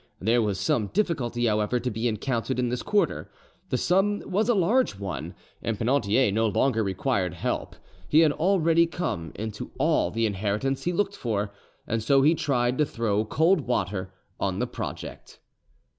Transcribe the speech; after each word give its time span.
There 0.19 0.41
was 0.41 0.59
some 0.59 0.87
difficulty, 0.87 1.45
however, 1.45 1.79
to 1.79 1.91
be 1.91 2.07
encountered 2.07 2.57
in 2.57 2.69
this 2.69 2.81
quarter. 2.81 3.29
The 3.69 3.77
sum 3.77 4.23
was 4.25 4.49
a 4.49 4.55
large 4.55 4.97
one, 4.97 5.35
and 5.61 5.77
Penautier 5.77 6.31
no 6.33 6.47
longer 6.47 6.81
required 6.83 7.35
help; 7.35 7.75
he 8.07 8.21
had 8.21 8.31
already 8.31 8.87
come 8.87 9.31
into 9.35 9.69
all 9.77 10.09
the 10.09 10.25
inheritance 10.25 10.85
he 10.85 10.91
looked 10.91 11.15
for, 11.15 11.51
and 11.85 12.01
so 12.01 12.23
he 12.23 12.33
tried 12.33 12.79
to 12.79 12.85
throw 12.87 13.25
cold 13.25 13.61
water 13.67 14.11
on 14.39 14.57
the 14.57 14.65
project. 14.65 15.37